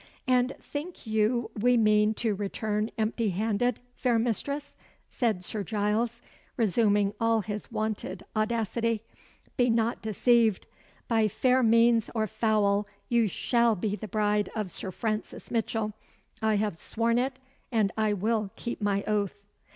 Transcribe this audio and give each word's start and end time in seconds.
"And 0.25 0.53
think 0.59 1.05
you 1.05 1.51
we 1.55 1.77
mean 1.77 2.15
to 2.15 2.33
return 2.33 2.89
empty 2.97 3.29
handed, 3.29 3.79
fair 3.93 4.17
mistress?" 4.17 4.75
said 5.09 5.43
Sir 5.43 5.61
Giles, 5.63 6.23
resuming 6.57 7.13
all 7.19 7.41
his 7.41 7.71
wonted 7.71 8.25
audacity. 8.35 9.03
"Be 9.57 9.69
not 9.69 10.01
deceived. 10.01 10.65
By 11.07 11.27
fair 11.27 11.61
means 11.61 12.09
or 12.15 12.25
foul 12.25 12.87
you 13.09 13.27
shall 13.27 13.75
be 13.75 13.95
the 13.95 14.07
bride 14.07 14.49
of 14.55 14.71
Sir 14.71 14.89
Francis 14.89 15.51
Mitchell. 15.51 15.93
I 16.41 16.55
have 16.55 16.79
sworn 16.79 17.19
it, 17.19 17.37
and 17.71 17.91
I 17.95 18.13
will 18.13 18.49
keep 18.55 18.81
my 18.81 19.03
oath!" 19.03 19.43